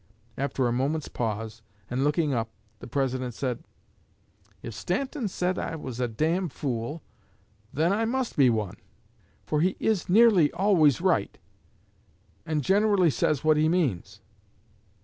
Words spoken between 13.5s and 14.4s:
he means.